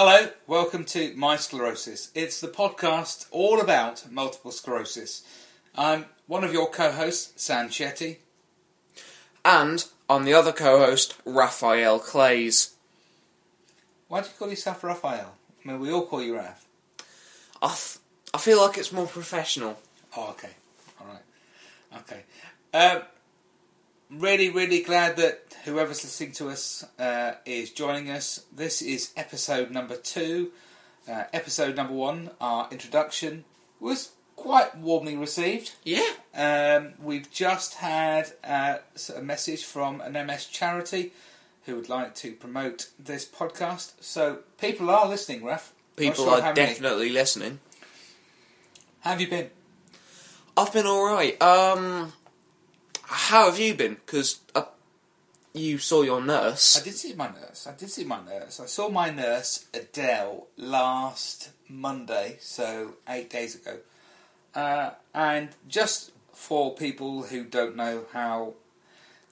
[0.00, 2.12] Hello, welcome to My Sclerosis.
[2.14, 5.24] It's the podcast all about multiple sclerosis.
[5.74, 8.18] I'm one of your co hosts, Sanj Chetty.
[9.44, 12.76] And I'm the other co host, Raphael Clays.
[14.06, 15.34] Why do you call yourself Raphael?
[15.64, 16.64] I mean, we all call you Raph.
[17.60, 17.98] I, f-
[18.32, 19.80] I feel like it's more professional.
[20.16, 20.50] Oh, okay.
[21.00, 21.22] Alright.
[21.96, 22.22] Okay.
[22.72, 23.02] Um,
[24.10, 28.44] really, really glad that whoever's listening to us uh, is joining us.
[28.54, 30.52] This is episode number two.
[31.08, 33.44] Uh, episode number one, our introduction,
[33.80, 35.74] was quite warmly received.
[35.84, 36.06] Yeah.
[36.34, 38.78] Um, we've just had uh,
[39.16, 41.12] a message from an MS charity
[41.64, 43.92] who would like to promote this podcast.
[44.00, 45.72] So people are listening, Raf.
[45.96, 46.66] People sure are how many.
[46.66, 47.58] definitely listening.
[49.00, 49.50] How have you been?
[50.56, 51.40] I've been alright.
[51.40, 52.12] Um,
[53.28, 53.94] how have you been?
[53.94, 54.62] Because uh,
[55.52, 56.80] you saw your nurse.
[56.80, 57.66] I did see my nurse.
[57.66, 58.58] I did see my nurse.
[58.58, 63.80] I saw my nurse Adele last Monday, so eight days ago.
[64.54, 68.54] Uh, and just for people who don't know how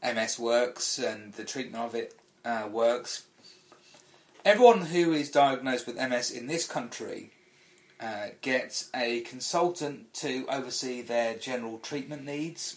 [0.03, 3.25] MS works and the treatment of it uh, works,
[4.44, 7.31] everyone who is diagnosed with MS in this country
[7.98, 12.77] uh, gets a consultant to oversee their general treatment needs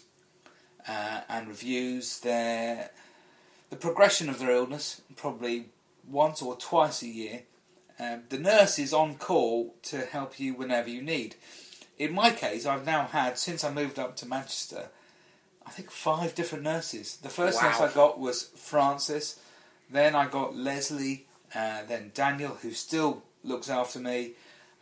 [0.88, 2.92] uh, and reviews their
[3.70, 5.66] the progression of their illness, probably
[6.10, 7.44] once or twice a year.
[8.00, 11.36] Um, the nurse is on call to help you whenever you need.
[11.98, 14.90] In my case, I've now had, since I moved up to Manchester,
[15.68, 17.18] I think five different nurses.
[17.18, 19.40] The first nurse I got was Francis,
[19.92, 24.32] then I got Leslie, uh, then Daniel, who still looks after me,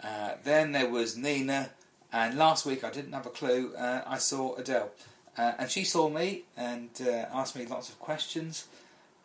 [0.01, 1.71] uh, then there was Nina,
[2.13, 4.91] and last week I didn't have a clue, uh, I saw Adele.
[5.37, 8.67] Uh, and she saw me and uh, asked me lots of questions.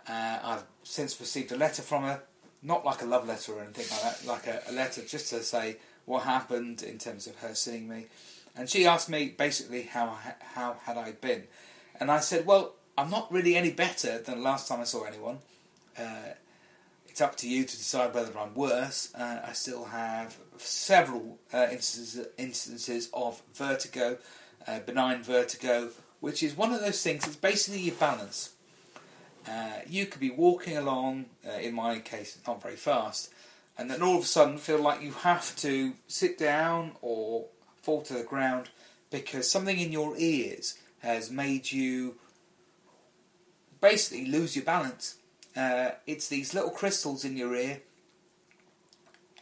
[0.08, 2.22] Uh, I've since received a letter from her,
[2.62, 5.42] not like a love letter or anything like that, like a, a letter just to
[5.42, 8.06] say what happened in terms of her seeing me.
[8.54, 10.18] And she asked me basically how
[10.54, 11.44] how had I been,
[11.98, 15.04] and I said, well, I'm not really any better than the last time I saw
[15.04, 15.38] anyone.
[15.98, 16.34] Uh,
[17.08, 19.14] it's up to you to decide whether I'm worse.
[19.14, 24.18] Uh, I still have several uh, instances instances of vertigo,
[24.66, 25.90] uh, benign vertigo,
[26.22, 27.26] which is one of those things.
[27.26, 28.50] It's basically your balance.
[29.46, 33.28] Uh, you could be walking along, uh, in my case, not very fast,
[33.76, 37.46] and then all of a sudden feel like you have to sit down or
[37.82, 38.70] fall to the ground
[39.10, 42.14] because something in your ears has made you
[43.80, 45.16] basically lose your balance.
[45.56, 47.80] Uh, it's these little crystals in your ear,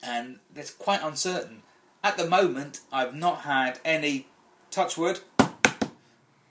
[0.02, 1.60] and it's quite uncertain.
[2.02, 4.28] At the moment, I've not had any
[4.70, 5.20] touch wood.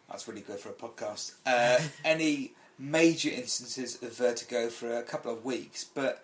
[0.09, 1.33] That's really good for a podcast.
[1.45, 6.23] Uh, any major instances of vertigo for a couple of weeks, but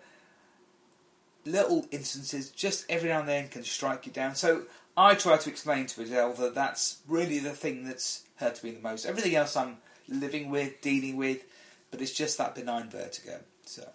[1.44, 4.34] little instances just every now and then can strike you down.
[4.34, 4.62] So
[4.96, 8.80] I try to explain to Adele that that's really the thing that's hurt me the
[8.80, 9.06] most.
[9.06, 11.44] Everything else I'm living with, dealing with,
[11.90, 13.40] but it's just that benign vertigo.
[13.64, 13.88] So,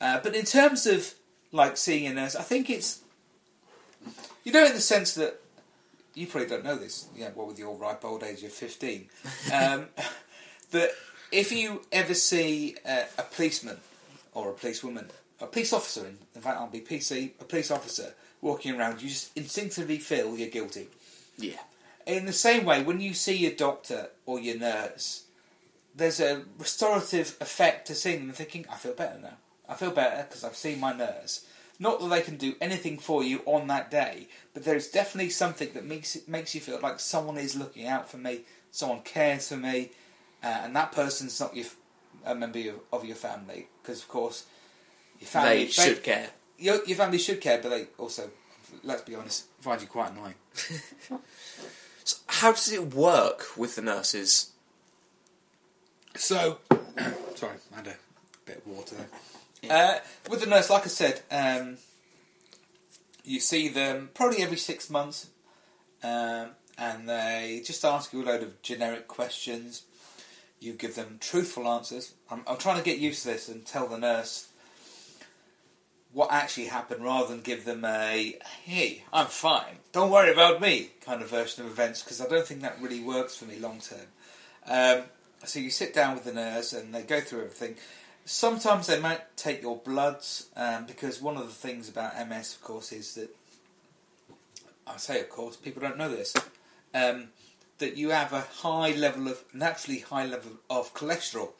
[0.00, 1.14] uh, but in terms of
[1.52, 3.00] like seeing a nurse, I think it's
[4.44, 5.40] you know in the sense that
[6.16, 7.06] you probably don't know this.
[7.14, 9.08] Yeah, what with your ripe old age of fifteen,
[9.52, 9.86] um,
[10.72, 10.90] that
[11.30, 13.76] if you ever see uh, a policeman
[14.32, 15.10] or a policewoman,
[15.40, 19.08] a police officer, in, in fact, I'll be PC, a police officer walking around, you
[19.08, 20.88] just instinctively feel you're guilty.
[21.38, 21.60] Yeah.
[22.06, 25.24] In the same way, when you see your doctor or your nurse,
[25.94, 29.36] there's a restorative effect to seeing them thinking, I feel better now.
[29.68, 31.44] I feel better because I've seen my nurse.
[31.78, 35.72] Not that they can do anything for you on that day, but there's definitely something
[35.74, 39.48] that makes it makes you feel like someone is looking out for me, someone cares
[39.48, 39.90] for me,
[40.42, 41.76] uh, and that person's not your, f-
[42.24, 44.44] a member of- of your family because, of course,
[45.20, 46.30] your family they should care.
[46.58, 48.30] your, your family should care, but they also,
[48.82, 50.34] let's be honest, find you quite annoying.
[52.04, 54.52] So how does it work with the nurses?
[56.14, 56.58] So,
[57.34, 57.96] sorry, I had a
[58.44, 59.08] bit of water there.
[59.70, 61.78] Uh, with the nurse, like I said, um,
[63.24, 65.28] you see them probably every six months,
[66.02, 69.82] um, and they just ask you a load of generic questions.
[70.60, 72.14] You give them truthful answers.
[72.30, 74.48] I'm, I'm trying to get used to this and tell the nurse
[76.16, 80.88] what actually happened rather than give them a hey, I'm fine, don't worry about me
[81.04, 83.80] kind of version of events because I don't think that really works for me long
[83.80, 84.06] term.
[84.66, 85.04] Um,
[85.44, 87.76] so you sit down with the nurse and they go through everything.
[88.28, 92.60] Sometimes they might take your bloods um, because one of the things about MS, of
[92.60, 93.30] course, is that
[94.84, 96.34] I say, of course, people don't know this.
[96.92, 97.28] Um,
[97.78, 101.50] that you have a high level of naturally high level of cholesterol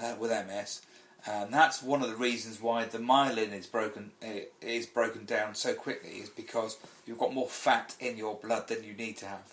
[0.00, 0.80] uh, with MS,
[1.26, 5.54] And that's one of the reasons why the myelin is broken eh, is broken down
[5.54, 9.26] so quickly is because you've got more fat in your blood than you need to
[9.26, 9.52] have.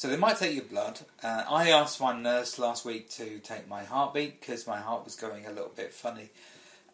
[0.00, 1.00] So they might take your blood.
[1.22, 5.14] Uh, I asked my nurse last week to take my heartbeat because my heart was
[5.14, 6.30] going a little bit funny.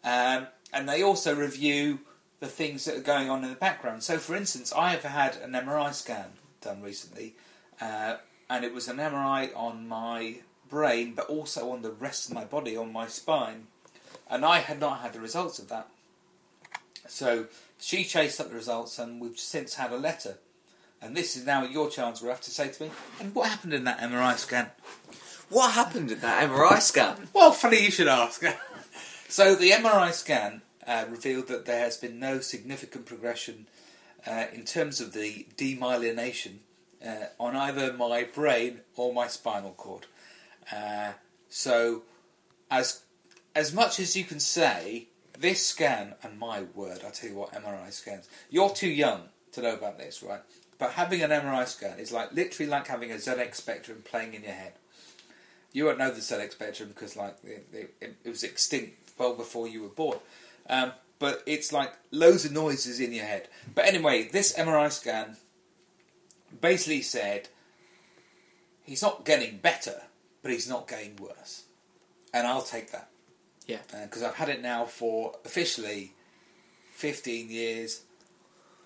[0.03, 1.99] Um, and they also review
[2.41, 4.03] the things that are going on in the background.
[4.03, 7.35] So, for instance, I have had an MRI scan done recently,
[7.79, 8.17] uh,
[8.49, 10.39] and it was an MRI on my
[10.69, 13.67] brain, but also on the rest of my body, on my spine.
[14.29, 15.87] And I had not had the results of that.
[17.07, 17.45] So
[17.79, 20.39] she chased up the results, and we've since had a letter.
[21.01, 23.83] And this is now your chance, Raf, to say to me, and what happened in
[23.83, 24.71] that MRI scan?
[25.49, 27.27] What happened in that MRI scan?
[27.33, 28.43] Well, funny you should ask.
[29.29, 33.67] so the MRI scan uh, revealed that there has been no significant progression
[34.25, 36.57] uh, in terms of the demyelination
[37.05, 40.07] uh, on either my brain or my spinal cord.
[40.71, 41.13] Uh,
[41.49, 42.03] so,
[42.69, 43.03] as
[43.55, 45.07] as much as you can say,
[45.39, 48.27] this scan, and my word, I tell you what, MRI scans.
[48.49, 49.23] You're too young
[49.53, 50.41] to know about this, right?
[50.79, 54.43] But having an MRI scan is like literally like having a ZX Spectrum playing in
[54.43, 54.73] your head.
[55.73, 59.67] You won't know the ZX Spectrum because like it, it, it was extinct well before
[59.67, 60.19] you were born.
[60.69, 63.47] Um, but it's like loads of noises in your head.
[63.73, 65.37] But anyway, this MRI scan
[66.61, 67.49] basically said
[68.83, 70.03] he's not getting better,
[70.41, 71.63] but he's not getting worse.
[72.33, 73.09] And I'll take that.
[73.65, 73.79] Yeah.
[74.03, 76.13] Because I've had it now for officially
[76.93, 78.01] 15 years,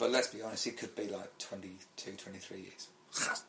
[0.02, 2.88] but let's be honest, it could be like 22, 23 years.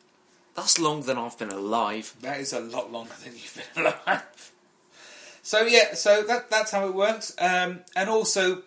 [0.55, 2.13] That's longer than I've been alive.
[2.21, 4.51] That is a lot longer than you've been alive.
[5.41, 7.35] So yeah, so that that's how it works.
[7.39, 8.61] Um, and also,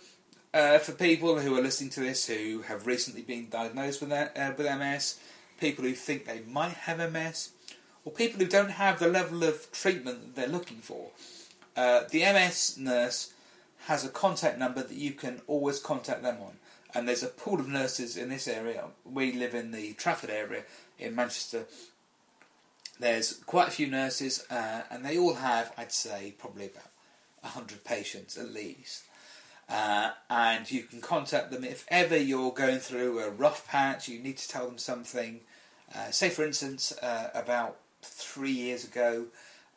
[0.52, 4.36] uh, for people who are listening to this who have recently been diagnosed with that,
[4.36, 5.20] uh, with MS,
[5.60, 7.50] people who think they might have MS,
[8.04, 11.10] or people who don't have the level of treatment that they're looking for,
[11.76, 13.32] uh, the MS nurse
[13.86, 16.56] has a contact number that you can always contact them on.
[16.94, 18.84] And there's a pool of nurses in this area.
[19.04, 20.62] We live in the Trafford area
[20.98, 21.66] in Manchester.
[22.98, 26.90] There's quite a few nurses, uh, and they all have, I'd say, probably about
[27.42, 29.04] 100 patients at least.
[29.68, 34.20] Uh, and you can contact them if ever you're going through a rough patch, you
[34.20, 35.40] need to tell them something.
[35.94, 39.26] Uh, say, for instance, uh, about three years ago,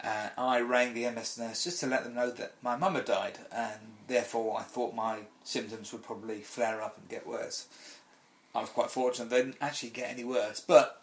[0.03, 3.05] uh, I rang the MS nurse just to let them know that my mum had
[3.05, 3.79] died, and
[4.09, 7.67] therefore I thought my symptoms would probably flare up and get worse.
[8.53, 11.01] I was quite fortunate; they didn't actually get any worse, but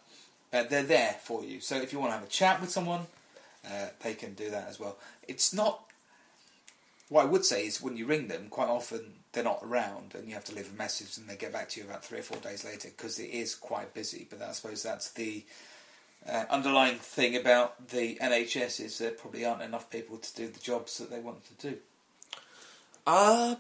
[0.53, 1.61] uh, they're there for you.
[1.61, 3.07] So if you want to have a chat with someone,
[3.65, 4.97] uh, they can do that as well.
[5.27, 5.83] It's not.
[7.09, 10.27] What I would say is when you ring them, quite often they're not around, and
[10.27, 12.23] you have to leave a message, and they get back to you about three or
[12.23, 14.27] four days later because it is quite busy.
[14.29, 15.45] But I suppose that's the
[16.29, 20.59] uh, underlying thing about the NHS is there probably aren't enough people to do the
[20.59, 21.79] jobs that they want to do.
[23.07, 23.57] Uh,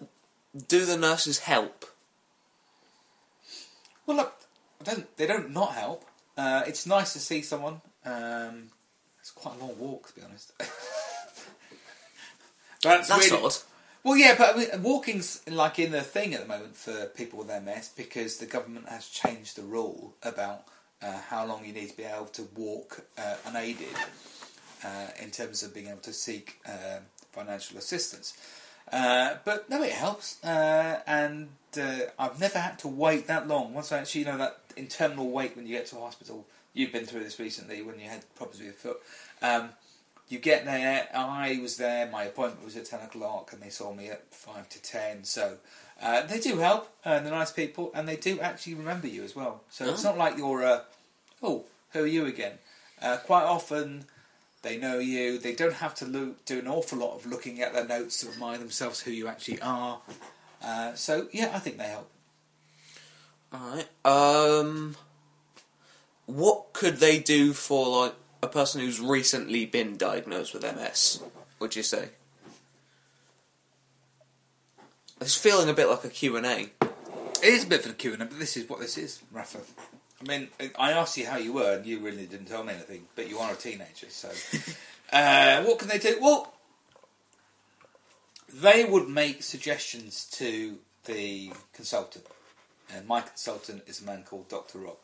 [0.69, 1.84] do the nurses help?
[4.06, 4.34] Well, look,
[4.81, 6.04] I don't, they don't not help.
[6.37, 7.81] Uh, it's nice to see someone.
[8.04, 8.69] Um,
[9.20, 10.52] it's quite a long walk, to be honest.
[12.82, 13.54] That's, That's really- odd.
[14.04, 17.40] Well, yeah, but I mean, walking's like in the thing at the moment for people
[17.40, 20.62] with MS because the government has changed the rule about
[21.02, 23.88] uh, how long you need to be able to walk uh, unaided
[24.84, 26.99] uh, in terms of being able to seek uh,
[27.32, 28.34] financial assistance.
[28.93, 31.49] Uh, but no, it helps, uh, and
[31.81, 33.75] uh, I've never had to wait that long.
[33.75, 36.47] Once I actually, you know, that internal wait when you get to a hospital.
[36.73, 38.99] You've been through this recently when you had problems with your foot.
[39.43, 39.71] Um,
[40.28, 41.09] you get there.
[41.14, 42.07] I was there.
[42.11, 45.25] My appointment was at ten o'clock, and they saw me at five to ten.
[45.25, 45.57] So
[46.02, 46.88] uh, they do help.
[47.05, 49.62] Uh, they're nice people, and they do actually remember you as well.
[49.71, 50.11] So it's Oh.
[50.11, 50.81] not like you're, uh,
[51.43, 52.59] oh, who are you again?
[53.00, 54.05] Uh, quite often,
[54.66, 55.38] they know you.
[55.38, 58.30] They don't have to look, do an awful lot of looking at their notes to
[58.30, 60.00] remind themselves who you actually are.
[60.62, 62.11] Uh, so yeah, I think they help.
[63.54, 63.88] Alright.
[64.04, 64.96] Um,
[66.26, 71.23] what could they do for like a person who's recently been diagnosed with MS?
[71.61, 72.08] Would you say?
[75.20, 76.70] It's feeling a bit like a Q and A.
[76.82, 79.23] It is a bit of the Q and A, but this is what this is,
[79.30, 79.61] Rafa.
[80.20, 83.06] I mean, I asked you how you were, and you really didn't tell me anything.
[83.14, 84.30] But you are a teenager, so
[85.12, 86.18] uh, what can they do?
[86.20, 86.54] Well,
[88.52, 92.26] they would make suggestions to the consultant,
[92.94, 94.96] and my consultant is a man called Doctor Rob,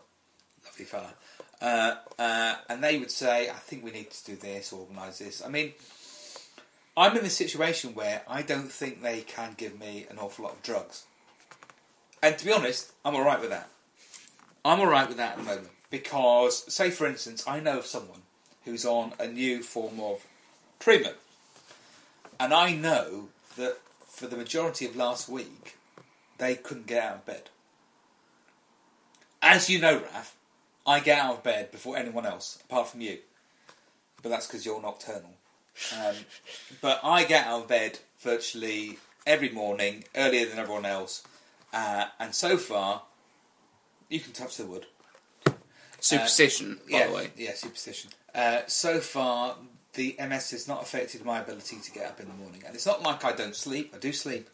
[0.64, 1.12] lovely fella,
[1.60, 5.44] uh, uh, and they would say, "I think we need to do this, organise this."
[5.44, 5.74] I mean.
[6.94, 10.52] I'm in a situation where I don't think they can give me an awful lot
[10.52, 11.04] of drugs.
[12.22, 13.70] And to be honest, I'm alright with that.
[14.64, 15.68] I'm alright with that at the moment.
[15.90, 18.22] Because, say for instance, I know of someone
[18.64, 20.24] who's on a new form of
[20.78, 21.16] treatment.
[22.38, 25.76] And I know that for the majority of last week,
[26.38, 27.50] they couldn't get out of bed.
[29.40, 30.36] As you know, Raf,
[30.86, 33.18] I get out of bed before anyone else, apart from you.
[34.22, 35.34] But that's because you're nocturnal.
[35.98, 36.14] Um,
[36.80, 41.24] but I get out of bed virtually every morning, earlier than everyone else.
[41.72, 43.02] Uh, and so far,
[44.12, 44.86] you can touch the wood.
[46.00, 47.30] Superstition, by yeah, the way.
[47.36, 48.10] Yeah, superstition.
[48.34, 49.56] Uh, so far,
[49.94, 52.62] the MS has not affected my ability to get up in the morning.
[52.66, 53.92] And it's not like I don't sleep.
[53.94, 54.50] I do sleep.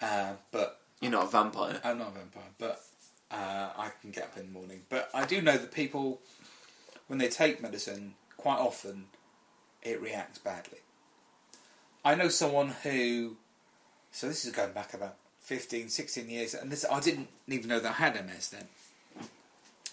[0.00, 1.80] Uh, but You're not a vampire.
[1.84, 2.80] I'm not a vampire, but
[3.30, 4.82] uh, I can get up in the morning.
[4.88, 6.20] But I do know that people,
[7.06, 9.06] when they take medicine, quite often
[9.82, 10.78] it reacts badly.
[12.04, 13.36] I know someone who,
[14.10, 17.80] so this is going back about 15, 16 years, and this I didn't even know
[17.80, 18.64] that I had MS then.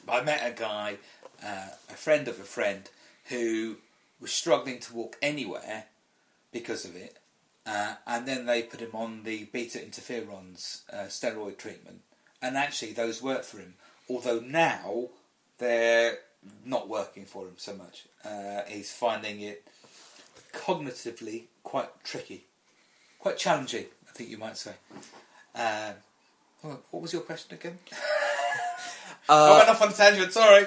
[0.10, 0.98] I met a guy,
[1.44, 2.90] uh, a friend of a friend,
[3.26, 3.78] who
[4.20, 5.86] was struggling to walk anywhere
[6.52, 7.18] because of it.
[7.66, 12.02] Uh, and then they put him on the beta interferons uh, steroid treatment,
[12.42, 13.74] and actually those worked for him.
[14.08, 15.10] Although now
[15.58, 16.20] they're
[16.64, 18.06] not working for him so much.
[18.24, 19.68] Uh, he's finding it
[20.54, 22.46] cognitively quite tricky,
[23.18, 23.86] quite challenging.
[24.08, 24.74] I think you might say.
[26.68, 27.78] Oh, what was your question again?
[29.30, 30.34] I went Uh, off on a tangent.
[30.34, 30.66] Sorry.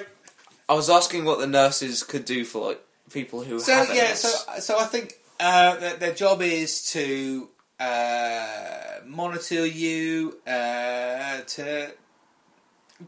[0.67, 4.13] I was asking what the nurses could do for like people who So have yeah,
[4.13, 7.49] so so I think uh, their, their job is to
[7.79, 11.91] uh, monitor you, uh, to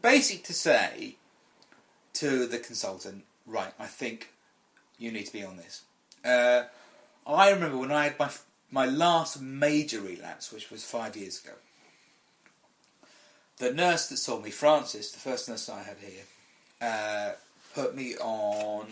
[0.01, 1.17] basic to say
[2.13, 3.73] to the consultant, right?
[3.79, 4.29] I think
[4.97, 5.81] you need to be on this.
[6.25, 6.63] Uh,
[7.27, 8.29] I remember when I had my
[8.71, 11.53] my last major relapse, which was five years ago.
[13.61, 16.23] The nurse that saw me, Francis, the first nurse I had here,
[16.81, 17.33] uh,
[17.75, 18.87] put me on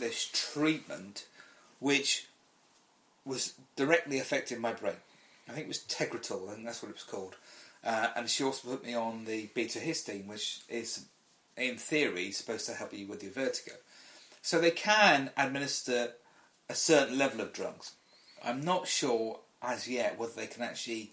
[0.00, 1.26] this treatment
[1.78, 2.26] which
[3.24, 4.96] was directly affecting my brain.
[5.48, 7.36] I think it was Tegretol, think that's what it was called.
[7.84, 11.04] Uh, and she also put me on the betahistine, which is,
[11.56, 13.76] in theory, supposed to help you with your vertigo.
[14.42, 16.14] So they can administer
[16.68, 17.92] a certain level of drugs.
[18.44, 21.12] I'm not sure as yet whether they can actually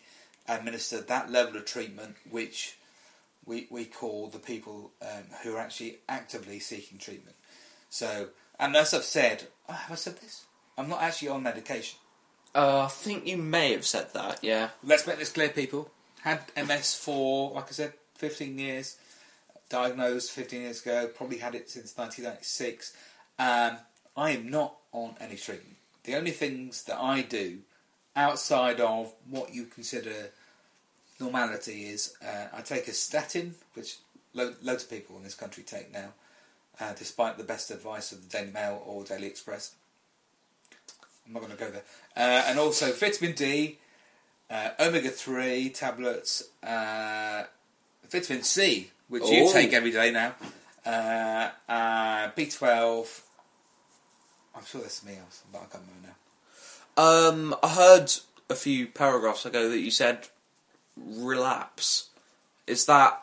[0.56, 2.78] administer that level of treatment, which
[3.46, 7.36] we, we call the people um, who are actually actively seeking treatment.
[7.90, 8.28] So,
[8.60, 10.46] and as I've said, oh, have I said this?
[10.78, 12.00] I'm not actually on medication.
[12.54, 14.40] Uh, I think you may have said that.
[14.42, 14.70] Yeah.
[14.84, 15.90] Let's make this clear, people.
[16.22, 18.98] Had MS for, like I said, 15 years.
[19.70, 21.10] Diagnosed 15 years ago.
[21.16, 22.96] Probably had it since 1996.
[23.40, 23.78] Um,
[24.16, 25.78] I am not on any treatment.
[26.04, 27.60] The only things that I do
[28.16, 30.32] outside of what you consider
[31.22, 33.98] normality is uh, I take a statin, which
[34.34, 36.10] lo- loads of people in this country take now,
[36.80, 39.76] uh, despite the best advice of the Daily Mail or Daily Express.
[41.26, 41.84] I'm not going to go there.
[42.18, 43.78] Uh, and also vitamin D,
[44.50, 47.44] uh, omega 3 tablets, uh,
[48.10, 49.54] vitamin C, which you Oh.
[49.54, 50.36] take every day now,
[50.86, 53.22] uh, uh, B12.
[54.56, 56.16] I'm sure there's something else, but I can't remember now.
[57.02, 58.12] Um, I heard
[58.50, 60.28] a few paragraphs ago that you said
[60.98, 62.10] relapse.
[62.68, 63.22] Is that?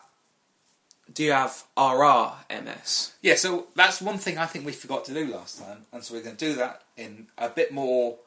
[1.13, 2.33] Do you have RR
[2.63, 3.13] MS?
[3.23, 6.15] Yeah, so that's one thing I think we forgot to do last time, and so
[6.15, 8.19] we're going to do that in a bit more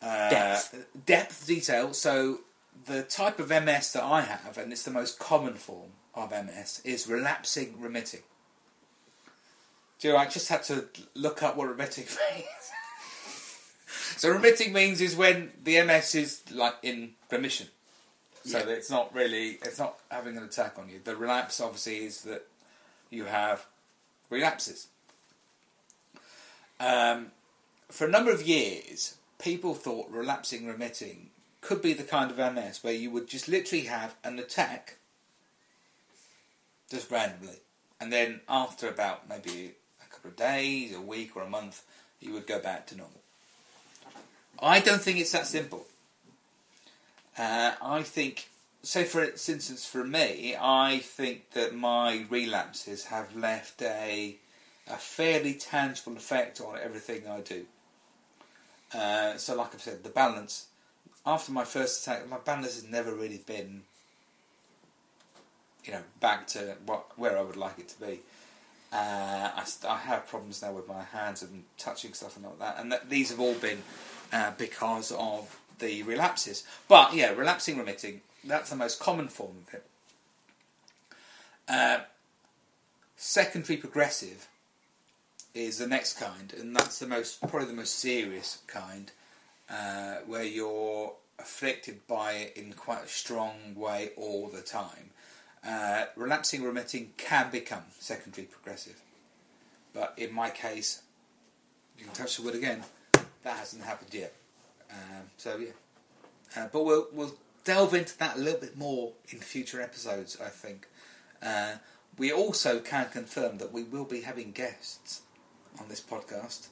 [0.00, 0.86] uh, Depth.
[1.06, 1.92] depth detail.
[1.92, 2.40] So
[2.86, 6.80] the type of MS that I have, and it's the most common form of MS,
[6.84, 8.22] is relapsing remitting.
[9.98, 12.46] Do you know, I just had to look up what remitting means.
[14.16, 17.68] so remitting means is when the MS is like in remission.
[18.44, 18.64] So Yeah.
[18.66, 21.00] that it's not really, it's not having an attack on you.
[21.02, 22.46] The relapse obviously is that
[23.10, 23.66] you have
[24.28, 24.88] relapses.
[26.78, 27.32] Um,
[27.90, 32.84] for a number of years, people thought relapsing remitting could be the kind of MS
[32.84, 34.98] where you would just literally have an attack
[36.90, 37.60] just randomly,
[37.98, 39.72] and then after about maybe
[40.04, 41.82] a couple of days, a week, or a month,
[42.20, 43.20] you would go back to normal.
[44.60, 45.86] I don't think it's that simple.
[47.36, 48.48] Uh, I think,
[48.82, 54.36] say for instance, for me, I think that my relapses have left a
[54.86, 57.64] a fairly tangible effect on everything I do.
[58.92, 60.66] Uh, so, like I've said, the balance.
[61.26, 63.82] After my first attack, my balance has never really been,
[65.84, 68.20] you know, back to what where I would like it to be.
[68.92, 72.76] Uh, I, I have problems now with my hands and touching stuff and all that,
[72.78, 73.82] and these have all been
[74.32, 76.64] uh, because of the relapses.
[76.88, 79.86] But yeah, relapsing remitting, that's the most common form of it.
[81.68, 81.98] Uh,
[83.16, 84.48] secondary progressive
[85.54, 89.12] is the next kind, and that's the most probably the most serious kind,
[89.70, 95.10] uh, where your afflicted by it in quite a strong way all the time,
[95.66, 99.00] uh, relapsing remitting can become secondary progressive.
[99.92, 101.02] But in my case,
[101.98, 104.34] you can touch the wood again, that hasn't happened yet.
[104.90, 105.68] Um, so yeah,
[106.56, 110.38] uh, but we'll we'll delve into that a little bit more in future episodes.
[110.40, 110.88] I think.
[111.42, 111.76] Uh,
[112.16, 115.22] we also can confirm that we will be having guests
[115.80, 116.68] on this podcast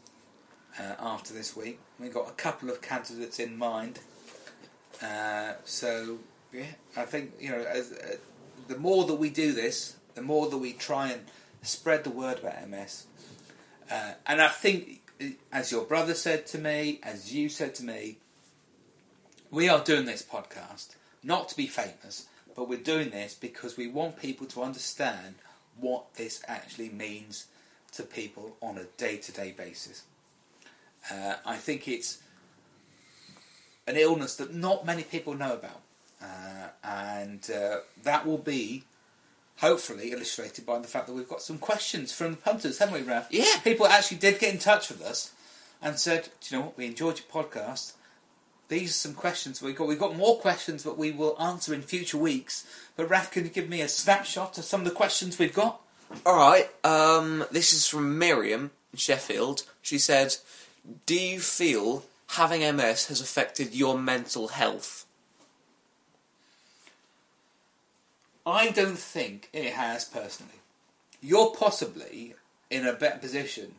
[0.78, 1.80] uh, after this week.
[1.98, 3.98] We've got a couple of candidates in mind.
[5.02, 6.18] Uh, so
[6.52, 6.66] yeah,
[6.96, 8.16] I think you know, as, uh,
[8.68, 11.22] the more that we do this, the more that we try and
[11.62, 13.06] spread the word about MS.
[13.90, 15.02] Uh, and I think,
[15.52, 18.18] as your brother said to me, as you said to me,
[19.50, 22.26] we are doing this podcast not to be famous,
[22.56, 25.34] but we're doing this because we want people to understand
[25.78, 27.46] what this actually means
[27.92, 30.02] to people on a day-to-day basis.
[31.10, 32.22] Uh, I think it's
[33.86, 35.80] an illness that not many people know about,
[36.22, 38.84] uh, and uh, that will be
[39.58, 43.02] hopefully illustrated by the fact that we've got some questions from the punters, haven't we,
[43.02, 43.28] Raf?
[43.30, 43.58] Yeah.
[43.62, 45.32] People actually did get in touch with us
[45.80, 46.78] and said, "Do you know what?
[46.78, 47.92] We enjoyed your podcast.
[48.68, 49.86] These are some questions we got.
[49.88, 52.64] We've got more questions that we will answer in future weeks.
[52.96, 55.80] But Raf, can you give me a snapshot of some of the questions we've got?
[56.24, 56.70] All right.
[56.84, 59.64] Um, this is from Miriam in Sheffield.
[59.82, 60.36] She said,
[61.06, 65.04] "Do you feel having MS has affected your mental health?"
[68.44, 70.60] I don't think it has personally.
[71.20, 72.34] You're possibly
[72.70, 73.74] in a better position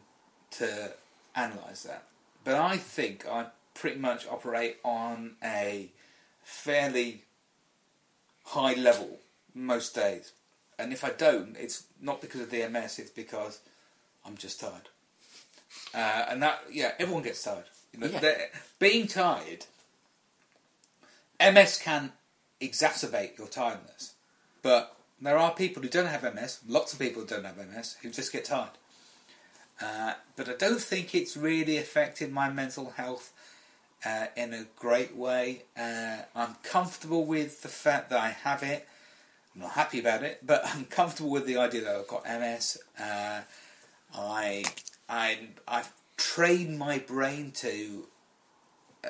[0.51, 0.93] to
[1.35, 2.03] analyse that,
[2.43, 5.89] but I think I pretty much operate on a
[6.43, 7.23] fairly
[8.45, 9.19] high level
[9.53, 10.31] most days.
[10.79, 13.59] And if I don't, it's not because of the MS, it's because
[14.25, 14.89] I'm just tired.
[15.93, 17.65] Uh, and that, yeah, everyone gets tired.
[17.91, 18.45] You know, Yeah.
[18.79, 19.65] Being tired,
[21.39, 22.13] MS can
[22.61, 24.12] exacerbate your tiredness.
[24.63, 27.97] But there are people who don't have MS, lots of people who don't have MS,
[28.01, 28.69] who just get tired.
[29.81, 33.33] Uh, but I don't think it's really affected my mental health
[34.05, 35.63] uh, in a great way.
[35.77, 38.87] Uh, I'm comfortable with the fact that I have it.
[39.53, 42.77] I'm not happy about it, but I'm comfortable with the idea that I've got MS.
[42.99, 43.41] Uh,
[44.15, 44.63] I,
[45.09, 48.07] I, I've trained my brain to
[49.03, 49.09] uh,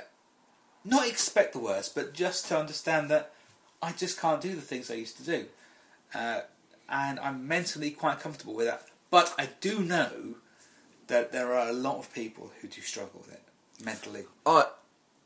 [0.84, 3.34] not expect the worst, but just to understand that
[3.84, 5.46] I just can't do the things I used to do.
[6.16, 6.42] Uh,
[6.88, 8.86] and I'm mentally quite comfortable with that.
[9.12, 10.36] But I do know
[11.08, 13.44] that there are a lot of people who do struggle with it
[13.84, 14.24] mentally.
[14.46, 14.66] I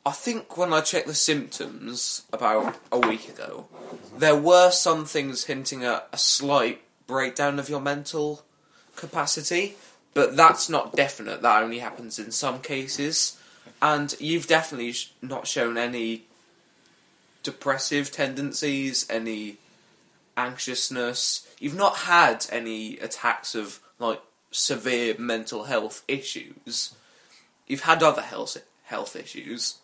[0.04, 3.68] I think when I checked the symptoms about a week ago,
[4.16, 8.42] there were some things hinting at a slight breakdown of your mental
[8.96, 9.76] capacity,
[10.14, 11.42] but that's not definite.
[11.42, 13.38] That only happens in some cases,
[13.82, 16.27] and you've definitely not shown any
[17.48, 19.56] depressive tendencies, any
[20.36, 21.48] anxiousness.
[21.58, 26.94] You've not had any attacks of like severe mental health issues.
[27.66, 29.78] You've had other health health issues,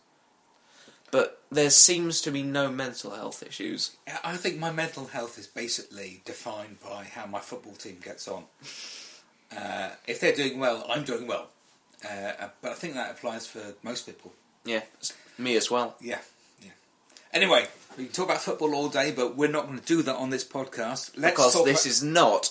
[1.10, 3.96] but there seems to be no mental health issues.
[4.22, 8.44] I think my mental health is basically defined by how my football team gets on.
[9.56, 11.48] Uh, if they're doing well, I'm doing well.
[12.04, 14.34] Uh, but I think that applies for most people.
[14.66, 14.82] Yeah,
[15.38, 15.96] me as well.
[16.00, 16.20] Yeah, yeah.
[17.34, 17.66] Anyway,
[17.98, 20.30] we can talk about football all day, but we're not going to do that on
[20.30, 21.10] this podcast.
[21.16, 22.50] Let's because talk this about- is not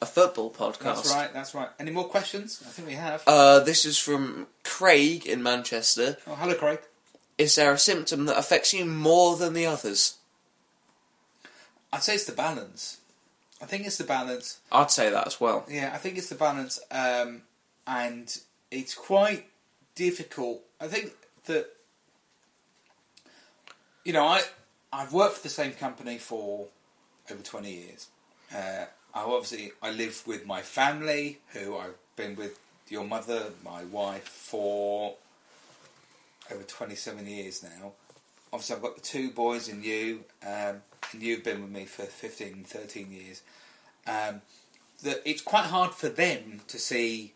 [0.00, 0.80] a football podcast.
[0.96, 1.32] That's right.
[1.32, 1.68] That's right.
[1.78, 2.62] Any more questions?
[2.66, 3.22] I think we have.
[3.26, 6.16] Uh, this is from Craig in Manchester.
[6.26, 6.80] oh, hello, Craig.
[7.38, 10.16] Is there a symptom that affects you more than the others?
[11.92, 12.98] I'd say it's the balance.
[13.60, 14.58] I think it's the balance.
[14.72, 15.64] I'd say that as well.
[15.68, 17.42] Yeah, I think it's the balance, um,
[17.86, 18.34] and
[18.70, 19.46] it's quite
[19.94, 20.62] difficult.
[20.80, 21.12] I think
[21.44, 21.71] that
[24.04, 24.42] you know, I
[24.92, 26.66] I've worked for the same company for
[27.30, 28.08] over twenty years.
[28.54, 33.84] Uh, I obviously I live with my family, who I've been with your mother, my
[33.84, 35.14] wife, for
[36.50, 37.92] over twenty seven years now.
[38.52, 42.02] Obviously, I've got the two boys and you, um, and you've been with me for
[42.02, 43.40] 15, 13 years
[44.06, 44.42] um,
[45.02, 47.32] that it's quite hard for them to see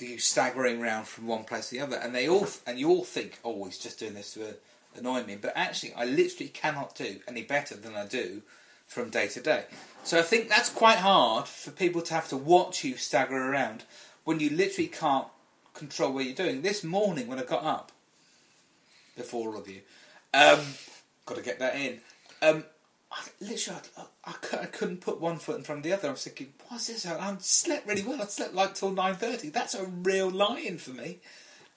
[0.00, 3.04] you staggering around from one place to the other, and they all and you all
[3.04, 4.52] think, oh, he's just doing this to uh,
[4.96, 8.42] annoy me, but actually, I literally cannot do any better than I do
[8.86, 9.64] from day to day.
[10.04, 13.84] So I think that's quite hard for people to have to watch you stagger around
[14.24, 15.26] when you literally can't
[15.72, 16.62] control what you're doing.
[16.62, 17.92] This morning when I got up,
[19.16, 19.80] before all of you,
[20.32, 20.60] um,
[21.24, 22.00] got to get that in.
[22.42, 22.64] Um,
[23.10, 26.08] I, literally, I, I, I couldn't put one foot in front of the other.
[26.08, 27.06] I was thinking, what's this?
[27.06, 28.20] I slept really well.
[28.20, 29.50] I slept like till nine thirty.
[29.50, 31.20] That's a real lion for me.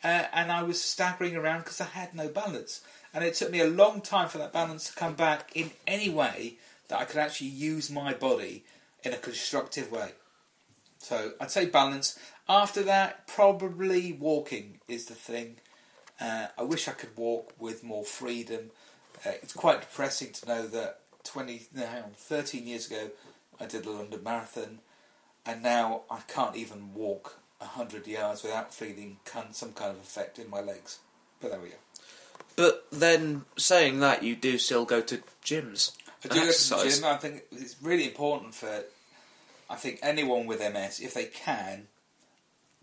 [0.03, 2.81] Uh, and I was staggering around because I had no balance.
[3.13, 6.09] And it took me a long time for that balance to come back in any
[6.09, 6.57] way
[6.87, 8.63] that I could actually use my body
[9.03, 10.11] in a constructive way.
[10.99, 12.17] So I'd say balance.
[12.49, 15.57] After that, probably walking is the thing.
[16.19, 18.71] Uh, I wish I could walk with more freedom.
[19.25, 23.09] Uh, it's quite depressing to know that 20, no, 13 years ago
[23.59, 24.79] I did the London Marathon,
[25.45, 29.17] and now I can't even walk 100 yards without feeling
[29.51, 30.99] some kind of effect in my legs.
[31.41, 31.75] But there we go.
[32.55, 35.91] But then, saying that, you do still go to gyms.
[36.23, 37.05] I do go to the gym.
[37.05, 38.83] I think it's really important for,
[39.69, 41.87] I think anyone with MS, if they can,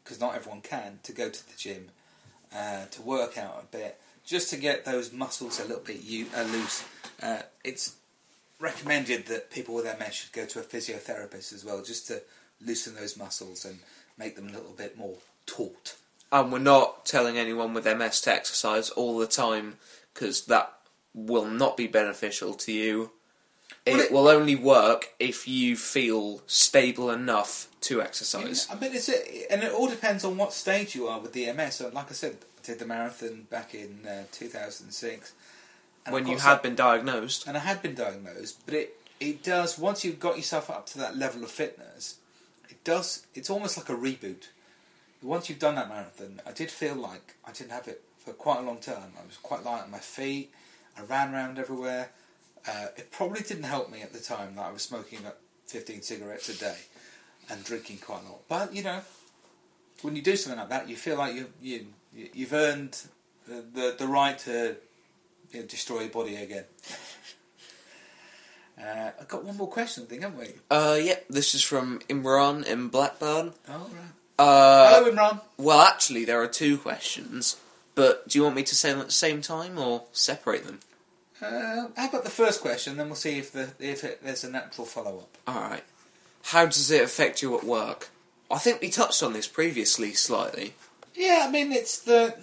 [0.03, 1.91] because not everyone can, to go to the gym,
[2.55, 6.27] uh, to work out a bit, just to get those muscles a little bit u-
[6.37, 6.85] uh, loose.
[7.21, 7.97] Uh, it's
[8.65, 12.23] recommended that people with MS should go to a physiotherapist as well, just to
[12.65, 13.79] loosen those muscles and
[14.19, 15.97] make them a little bit more taut.
[16.33, 19.77] And we're not telling anyone with MS to exercise all the time
[20.13, 20.73] because that
[21.15, 23.11] will not be beneficial to you.
[23.87, 28.67] It, it- will only work if you feel stable enough to exercise.
[28.71, 31.53] I mean, it's a, and it all depends on what stage you are with the
[31.53, 31.77] MS.
[31.77, 35.33] So, like I said, I did the marathon back in uh, 2006.
[36.07, 37.47] And when you had been diagnosed.
[37.47, 40.99] and I had been diagnosed, but it it does once you've got yourself up to
[40.99, 42.19] that level of fitness,
[42.69, 43.27] it does.
[43.35, 44.49] It's almost like a reboot.
[45.23, 48.59] Once you've done that marathon, I did feel like I didn't have it for quite
[48.59, 49.13] a long time.
[49.19, 50.53] I was quite light on my feet.
[50.99, 52.11] I ran around everywhere.
[52.69, 55.37] Uh, it probably didn't help me at the time that I was smoking about
[55.67, 56.77] 15 cigarettes a day
[57.51, 58.41] and drinking quite a lot.
[58.49, 59.01] But you know,
[60.03, 62.99] when you do something like that, you feel like you you you've earned
[63.47, 64.77] the the, the right to
[65.63, 66.65] destroy your body again.
[68.81, 70.49] Uh, I've got one more question, I think, haven't we?
[70.71, 73.53] Uh, yep, this is from Imran in Blackburn.
[73.69, 74.11] Oh, right.
[74.37, 75.41] Uh, Hello, Imran.
[75.59, 77.57] well, actually, there are two questions,
[77.95, 80.81] but do you want me to say them at the same time or separate them?
[81.41, 84.51] Uh, how about the first question, then we'll see if the if it, there's a
[84.51, 85.39] natural follow up.
[85.49, 85.85] Alright.
[86.45, 88.09] How does it affect you at work?
[88.51, 90.75] I think we touched on this previously slightly.
[91.15, 92.35] Yeah, I mean it's the.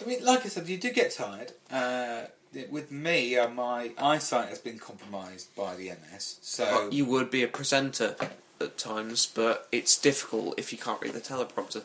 [0.00, 1.52] I mean, like I said, you do get tired.
[1.70, 2.22] Uh,
[2.70, 7.42] with me, uh, my eyesight has been compromised by the MS, so You would be
[7.42, 8.16] a presenter
[8.60, 11.82] at times, but it's difficult if you can't read the teleprompter.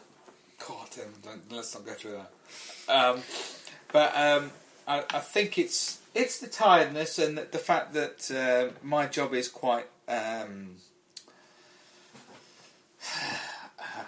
[0.66, 2.22] God, um, don't, let's not go through
[2.88, 2.94] that.
[2.94, 3.22] Um,
[3.92, 4.52] but um,
[4.88, 9.34] I, I think it's it's the tiredness and the, the fact that uh, my job
[9.34, 10.76] is quite um,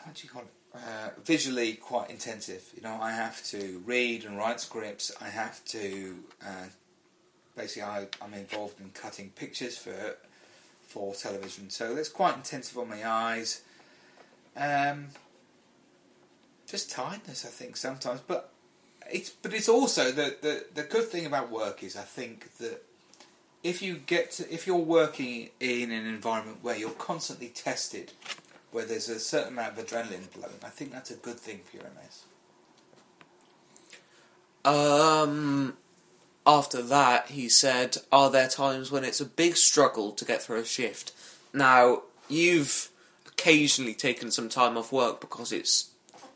[0.03, 0.47] what do you call it?
[0.75, 2.63] Uh, visually quite intensive.
[2.75, 5.11] You know, I have to read and write scripts.
[5.21, 6.65] I have to uh,
[7.55, 10.17] basically I, I'm involved in cutting pictures for
[10.87, 13.61] for television, so it's quite intensive on my eyes.
[14.55, 15.07] Um,
[16.67, 18.21] just tiredness, I think sometimes.
[18.21, 18.51] But
[19.11, 22.83] it's but it's also the, the the good thing about work is I think that
[23.63, 28.11] if you get to, if you're working in an environment where you're constantly tested,
[28.73, 31.77] where there's a certain amount of adrenaline flowing, I think that's a good thing for
[31.77, 32.23] your MS.
[34.65, 35.77] Um,
[36.45, 40.59] after that, he said, Are there times when it's a big struggle to get through
[40.59, 41.11] a shift?
[41.53, 42.89] Now, you've
[43.27, 45.91] occasionally taken some time off work because it's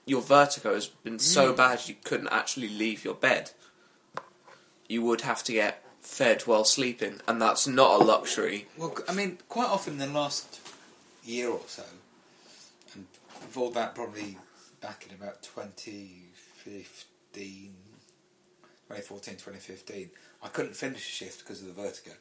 [0.05, 3.51] your vertigo has been so bad you couldn't actually leave your bed.
[4.87, 8.67] You would have to get fed while sleeping, and that's not a luxury.
[8.77, 10.61] Well, I mean, quite often in the last
[11.25, 11.83] year or so,
[13.47, 14.37] before that, probably
[14.81, 17.73] back in about 2015,
[18.89, 20.09] 2014, 2015,
[20.43, 22.11] I couldn't finish a shift because of the vertigo.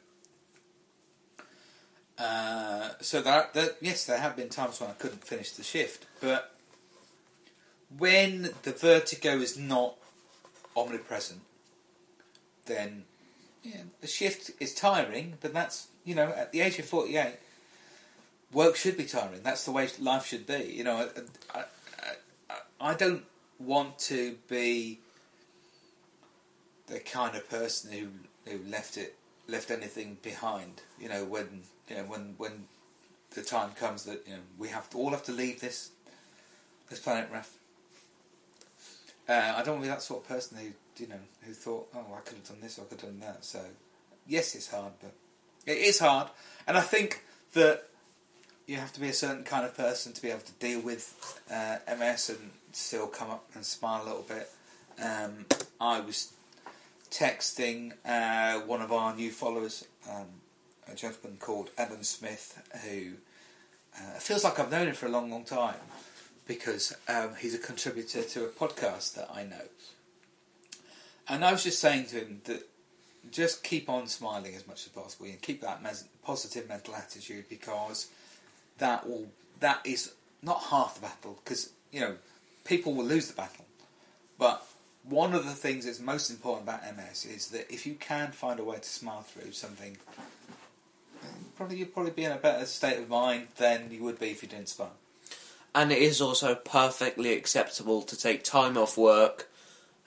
[2.17, 6.07] Uh, so that, that yes, there have been times when I couldn't finish the shift,
[6.19, 6.55] but
[7.95, 9.95] when the vertigo is not
[10.75, 11.41] omnipresent,
[12.65, 13.03] then
[13.63, 17.37] yeah, the shift is tiring, but that's you know at the age of forty eight,
[18.51, 19.41] work should be tiring.
[19.43, 20.73] That's the way life should be.
[20.75, 21.09] You know,
[21.53, 21.63] I,
[22.49, 23.23] I, I, don't
[23.59, 24.99] want to be
[26.87, 28.07] the kind of person who
[28.49, 29.15] who left it
[29.47, 30.81] left anything behind.
[30.99, 32.65] You know, when you know when when
[33.31, 35.91] the time comes that you know we have to all have to leave this
[36.89, 37.53] this planet, Raf.
[39.29, 41.89] Uh, I don't want to be that sort of person who you know who thought,
[41.93, 43.43] oh, I could have done this, or I could have done that.
[43.43, 43.61] So,
[44.25, 45.13] yes, it's hard, but
[45.65, 46.29] it is hard,
[46.65, 47.83] and I think that
[48.67, 51.41] you have to be a certain kind of person to be able to deal with
[51.51, 54.49] uh, MS and still come up and smile a little bit.
[55.03, 55.45] Um,
[55.79, 56.33] I was
[57.09, 60.25] texting uh, one of our new followers, um,
[60.91, 63.13] a gentleman called Adam Smith, who
[63.97, 65.79] uh, feels like I've known him for a long, long time.
[66.47, 69.65] because um, he's a contributor to a podcast that I know.
[71.27, 72.67] And I was just saying to him that
[73.31, 77.49] just keep on smiling as much as possible and keep that mes- positive mental attitude
[77.49, 78.07] because
[78.77, 79.27] that will
[79.59, 82.15] that is not half the battle because you know
[82.63, 83.65] people will lose the battle,
[84.37, 84.65] but
[85.03, 88.59] one of the things that's most important about MS is that if you can find
[88.59, 89.97] a way to smile through something,
[91.55, 94.43] probably you'd probably be in a better state of mind than you would be if
[94.43, 94.93] you didn't smile.
[95.73, 99.49] And it is also perfectly acceptable to take time off work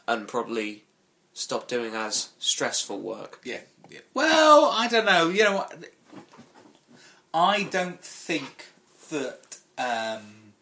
[0.07, 0.85] and probably
[1.33, 3.41] stop doing as stressful work.
[3.45, 4.01] Yeah, yeah.
[4.13, 5.29] Well, I don't know.
[5.29, 5.85] You know what?
[7.33, 8.67] I don't think
[9.11, 10.53] that um,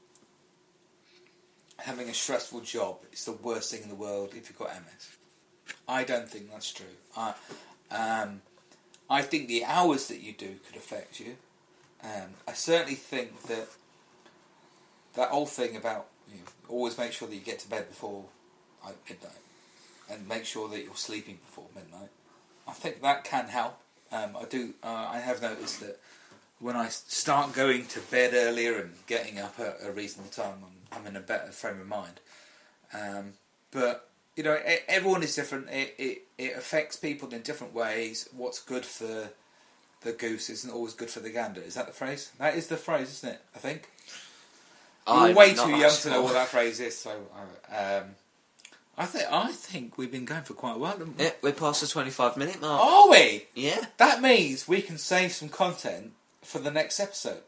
[1.78, 5.16] having a stressful job is the worst thing in the world if you've got MS.
[5.86, 6.86] I don't think that's true.
[7.16, 7.34] I,
[7.90, 8.42] um,
[9.08, 11.36] I think the hours that you do could affect you.
[12.02, 13.68] Um, I certainly think that
[15.14, 18.24] that old thing about you know, always make sure that you get to bed before
[19.08, 19.32] midnight
[20.10, 22.10] and make sure that you're sleeping before midnight.
[22.66, 23.78] I think that can help.
[24.12, 24.74] Um, I do.
[24.82, 25.98] Uh, I have noticed that
[26.60, 30.54] when I start going to bed earlier and getting up at a reasonable time,
[30.92, 32.20] I'm, I'm in a better frame of mind.
[32.92, 33.34] Um,
[33.70, 35.68] but you know, e- everyone is different.
[35.70, 38.28] It, it it affects people in different ways.
[38.36, 39.30] What's good for
[40.02, 41.60] the goose isn't always good for the gander.
[41.60, 42.30] Is that the phrase?
[42.38, 43.40] That is the phrase, isn't it?
[43.54, 43.88] I think.
[45.06, 46.98] You're I'm way too young to know what that phrase is.
[46.98, 47.10] So,
[47.72, 48.10] uh, um,
[48.98, 50.92] I think I think we've been going for quite a while.
[50.92, 51.24] haven't we?
[51.24, 52.80] Yeah, we're past the 25 minute mark.
[52.80, 53.46] Are we?
[53.54, 53.86] Yeah.
[53.96, 56.12] That means we can save some content
[56.48, 57.42] for the next episode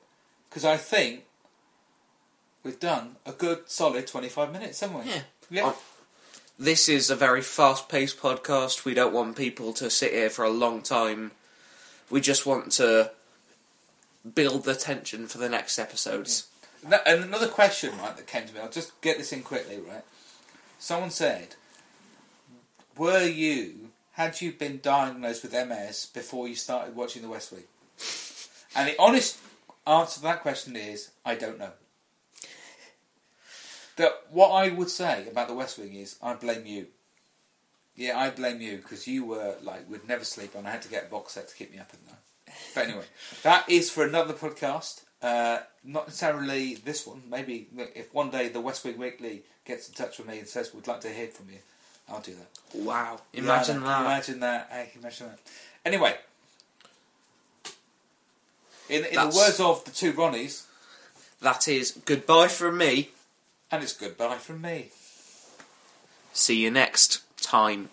[0.48, 1.24] because I think
[2.62, 5.10] we've done a good solid twenty-five minutes, haven't we?
[5.10, 5.22] Yeah.
[5.50, 5.62] Yeah.
[5.66, 5.78] Oh.
[6.58, 8.84] This is a very fast paced podcast.
[8.84, 11.32] We don't want people to sit here for a long time.
[12.10, 13.12] We just want to
[14.34, 16.48] build the tension for the next episodes.
[16.86, 18.60] No- And another question, right, that came to me.
[18.60, 20.04] I'll just get this in quickly, right?
[20.78, 21.54] Someone said,
[22.96, 27.64] "Were you had you been diagnosed with MS before you started watching The West Wing?"
[28.74, 29.38] And the honest
[29.86, 31.72] answer to that question is, I don't know.
[33.96, 36.86] That what I would say about The West Wing is, I blame you.
[37.96, 40.88] Yeah, I blame you because you were like would never sleep, and I had to
[40.88, 42.56] get a box set to keep me up at night.
[42.74, 43.04] But anyway,
[43.42, 45.02] that is for another podcast.
[45.20, 47.22] Uh, not necessarily this one.
[47.28, 50.72] Maybe if one day the West Wing Weekly gets in touch with me and says
[50.72, 51.58] we'd like to hear from you,
[52.08, 52.78] I'll do that.
[52.78, 53.20] Wow.
[53.34, 53.86] Imagine know.
[53.86, 54.00] that.
[54.00, 54.92] Imagine that.
[54.92, 55.40] Can imagine that.
[55.84, 56.16] Anyway,
[58.90, 60.64] in, in the That's- words of the two Ronnies,
[61.40, 63.10] That is goodbye from me.
[63.70, 64.90] and it's goodbye from me.
[66.32, 67.90] See you next time.